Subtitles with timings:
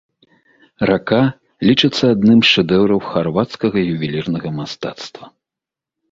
[0.89, 1.17] Рака
[1.67, 5.25] лічыцца адным з шэдэўраў харвацкага ювелірнага мастацтва.